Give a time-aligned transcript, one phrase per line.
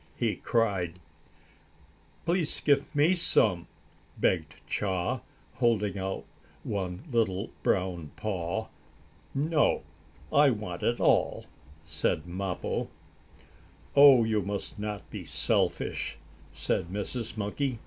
[0.15, 0.97] he cried.
[2.25, 3.67] "Please give me some,"
[4.17, 5.21] begged Chaa,
[5.57, 6.23] holding out
[6.63, 8.69] one little, brown paw.
[9.35, 9.83] "No,
[10.33, 11.45] I want it all,"
[11.85, 12.87] said Mappo.
[13.95, 16.17] "Oh, you must not be selfish!"
[16.51, 17.37] said Mrs.
[17.37, 17.77] Monkey.